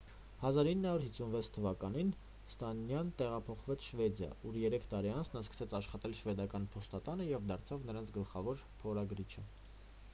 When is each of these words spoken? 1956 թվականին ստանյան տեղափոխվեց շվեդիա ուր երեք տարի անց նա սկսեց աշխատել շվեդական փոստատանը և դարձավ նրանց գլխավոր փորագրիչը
1956 0.43 1.47
թվականին 1.57 2.07
ստանյան 2.51 3.11
տեղափոխվեց 3.19 3.89
շվեդիա 3.89 4.29
ուր 4.51 4.57
երեք 4.61 4.87
տարի 4.93 5.11
անց 5.17 5.29
նա 5.35 5.43
սկսեց 5.45 5.75
աշխատել 5.79 6.15
շվեդական 6.21 6.65
փոստատանը 6.77 7.27
և 7.33 7.45
դարձավ 7.51 7.85
նրանց 7.91 8.09
գլխավոր 8.17 8.65
փորագրիչը 8.85 9.45